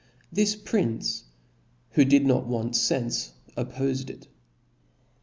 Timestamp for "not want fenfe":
2.25-3.33